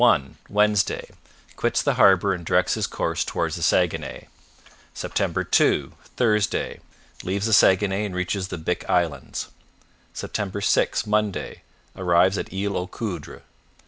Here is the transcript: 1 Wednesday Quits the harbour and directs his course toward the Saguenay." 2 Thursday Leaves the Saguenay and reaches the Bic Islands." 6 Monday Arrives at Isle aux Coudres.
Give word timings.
1 0.01 0.35
Wednesday 0.49 1.07
Quits 1.55 1.83
the 1.83 1.93
harbour 1.93 2.33
and 2.33 2.43
directs 2.43 2.73
his 2.73 2.87
course 2.87 3.23
toward 3.23 3.51
the 3.51 3.61
Saguenay." 3.61 4.29
2 4.95 5.09
Thursday 6.17 6.79
Leaves 7.23 7.45
the 7.45 7.53
Saguenay 7.53 8.05
and 8.05 8.15
reaches 8.15 8.47
the 8.47 8.57
Bic 8.57 8.83
Islands." 8.89 9.49
6 10.15 11.05
Monday 11.05 11.61
Arrives 11.95 12.39
at 12.39 12.51
Isle 12.51 12.77
aux 12.77 12.87
Coudres. 12.87 13.43